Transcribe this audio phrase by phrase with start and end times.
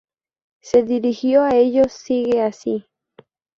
[0.63, 2.87] Se dirigió a ellos: "Sigue así.